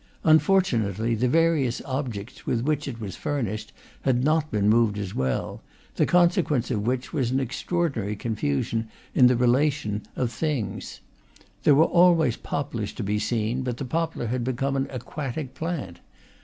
[0.23, 5.61] Unfortunately, the various objects with which it was furnished had not been moved as well,
[5.95, 10.81] the consequence of which was an extraordinary confusion in the relations of thing.
[11.61, 15.99] There were always poplars to be seen, but the poplar had become an aquatic plant.